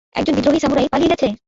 [0.15, 1.27] একজন বিদ্রোহী সামুরাই পালিয়ে গেছে!